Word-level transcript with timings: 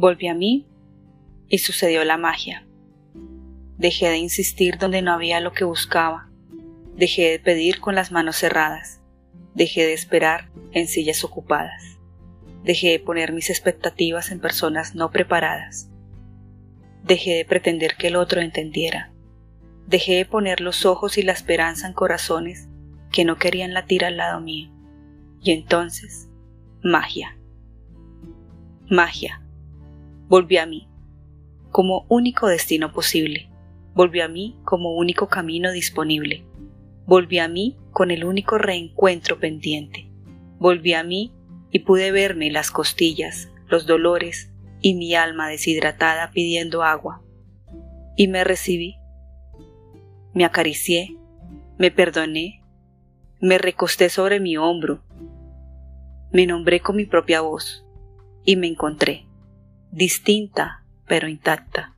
Volví 0.00 0.28
a 0.28 0.34
mí 0.34 0.66
y 1.46 1.58
sucedió 1.58 2.02
la 2.04 2.16
magia. 2.16 2.66
Dejé 3.76 4.08
de 4.08 4.16
insistir 4.16 4.78
donde 4.78 5.02
no 5.02 5.12
había 5.12 5.40
lo 5.40 5.52
que 5.52 5.64
buscaba. 5.64 6.30
Dejé 6.96 7.32
de 7.32 7.38
pedir 7.38 7.80
con 7.80 7.94
las 7.94 8.10
manos 8.10 8.36
cerradas. 8.36 9.02
Dejé 9.54 9.84
de 9.84 9.92
esperar 9.92 10.50
en 10.72 10.88
sillas 10.88 11.22
ocupadas. 11.22 11.98
Dejé 12.64 12.92
de 12.92 12.98
poner 12.98 13.34
mis 13.34 13.50
expectativas 13.50 14.30
en 14.30 14.40
personas 14.40 14.94
no 14.94 15.10
preparadas. 15.10 15.90
Dejé 17.04 17.34
de 17.34 17.44
pretender 17.44 17.96
que 17.98 18.06
el 18.06 18.16
otro 18.16 18.40
entendiera. 18.40 19.12
Dejé 19.86 20.14
de 20.14 20.24
poner 20.24 20.62
los 20.62 20.86
ojos 20.86 21.18
y 21.18 21.22
la 21.22 21.32
esperanza 21.32 21.86
en 21.86 21.92
corazones 21.92 22.70
que 23.12 23.26
no 23.26 23.36
querían 23.36 23.74
latir 23.74 24.06
al 24.06 24.16
lado 24.16 24.40
mío. 24.40 24.72
Y 25.42 25.50
entonces, 25.50 26.30
magia. 26.82 27.36
Magia. 28.88 29.39
Volví 30.30 30.58
a 30.58 30.64
mí, 30.66 30.88
como 31.72 32.06
único 32.08 32.46
destino 32.46 32.92
posible. 32.92 33.50
Volví 33.94 34.20
a 34.20 34.28
mí 34.28 34.56
como 34.64 34.96
único 34.96 35.26
camino 35.26 35.72
disponible. 35.72 36.44
Volví 37.04 37.40
a 37.40 37.48
mí 37.48 37.76
con 37.90 38.12
el 38.12 38.24
único 38.24 38.56
reencuentro 38.56 39.40
pendiente. 39.40 40.08
Volví 40.60 40.92
a 40.92 41.02
mí 41.02 41.34
y 41.72 41.80
pude 41.80 42.12
verme 42.12 42.52
las 42.52 42.70
costillas, 42.70 43.50
los 43.66 43.86
dolores 43.86 44.52
y 44.80 44.94
mi 44.94 45.16
alma 45.16 45.48
deshidratada 45.48 46.30
pidiendo 46.30 46.84
agua. 46.84 47.24
Y 48.16 48.28
me 48.28 48.44
recibí. 48.44 48.98
Me 50.32 50.44
acaricié, 50.44 51.16
me 51.76 51.90
perdoné, 51.90 52.62
me 53.40 53.58
recosté 53.58 54.08
sobre 54.08 54.38
mi 54.38 54.56
hombro, 54.56 55.02
me 56.30 56.46
nombré 56.46 56.78
con 56.78 56.94
mi 56.94 57.04
propia 57.04 57.40
voz 57.40 57.84
y 58.44 58.54
me 58.54 58.68
encontré, 58.68 59.26
distinta 59.90 60.84
pero 61.06 61.28
intacta. 61.28 61.96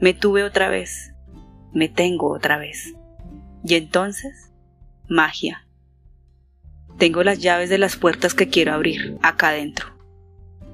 Me 0.00 0.14
tuve 0.14 0.44
otra 0.44 0.68
vez, 0.68 1.12
me 1.72 1.88
tengo 1.88 2.30
otra 2.32 2.56
vez. 2.56 2.94
Y 3.64 3.74
entonces, 3.74 4.52
magia. 5.08 5.66
Tengo 6.98 7.24
las 7.24 7.40
llaves 7.40 7.68
de 7.68 7.78
las 7.78 7.96
puertas 7.96 8.32
que 8.34 8.48
quiero 8.48 8.72
abrir 8.72 9.18
acá 9.22 9.48
adentro. 9.48 9.88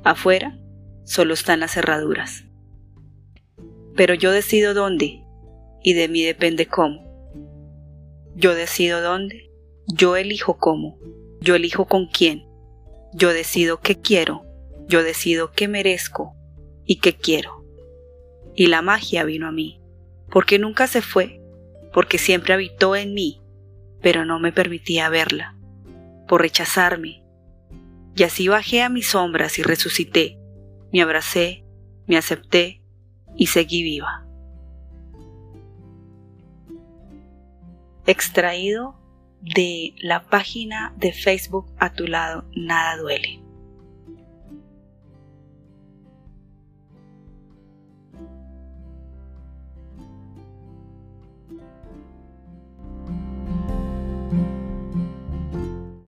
Afuera 0.05 0.58
solo 1.05 1.33
están 1.33 1.60
las 1.60 1.72
cerraduras. 1.72 2.44
Pero 3.96 4.12
yo 4.12 4.30
decido 4.30 4.74
dónde 4.74 5.24
y 5.83 5.94
de 5.94 6.08
mí 6.08 6.22
depende 6.22 6.66
cómo. 6.66 7.02
Yo 8.34 8.55
decido 8.55 9.00
dónde, 9.00 9.50
yo 9.86 10.16
elijo 10.16 10.58
cómo, 10.58 10.98
yo 11.40 11.55
elijo 11.55 11.86
con 11.86 12.06
quién, 12.06 12.44
yo 13.14 13.33
decido 13.33 13.80
qué 13.80 14.00
quiero, 14.00 14.44
yo 14.93 15.03
decido 15.03 15.53
qué 15.53 15.69
merezco 15.69 16.37
y 16.85 16.97
qué 16.97 17.17
quiero. 17.17 17.65
Y 18.55 18.67
la 18.67 18.83
magia 18.83 19.25
vino 19.25 19.48
a 19.48 19.53
mí, 19.53 19.81
porque 20.31 20.59
nunca 20.59 20.87
se 20.87 21.01
fue, 21.01 21.41
porque 21.95 22.19
siempre 22.19 22.53
habitó 22.53 22.95
en 22.95 23.15
mí, 23.15 23.41
pero 24.03 24.27
no 24.27 24.39
me 24.39 24.53
permitía 24.53 25.09
verla, 25.09 25.57
por 26.29 26.43
rechazarme. 26.43 27.25
Y 28.15 28.25
así 28.25 28.48
bajé 28.48 28.83
a 28.83 28.91
mis 28.91 29.09
sombras 29.09 29.59
y 29.59 29.63
resucité, 29.63 30.39
me 30.93 31.01
abracé, 31.01 31.65
me 32.07 32.19
acepté 32.19 32.83
y 33.35 33.47
seguí 33.47 33.83
viva. 33.83 34.27
Extraído 38.05 39.01
de 39.41 39.95
la 40.03 40.25
página 40.25 40.93
de 40.98 41.15
Facebook 41.15 41.73
a 41.79 41.95
tu 41.95 42.07
lado, 42.07 42.45
nada 42.55 42.98
duele. 42.98 43.42